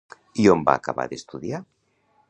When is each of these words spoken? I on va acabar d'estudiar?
I 0.43 0.45
on 0.53 0.63
va 0.69 0.75
acabar 0.81 1.07
d'estudiar? 1.13 1.61